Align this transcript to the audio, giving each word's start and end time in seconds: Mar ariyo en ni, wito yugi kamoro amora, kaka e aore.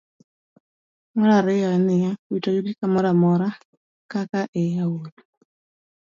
Mar 1.17 1.29
ariyo 1.37 1.67
en 1.75 1.81
ni, 1.87 1.95
wito 2.29 2.47
yugi 2.55 2.71
kamoro 2.79 3.07
amora, 3.13 3.47
kaka 4.11 4.41
e 4.61 4.63
aore. 4.83 5.11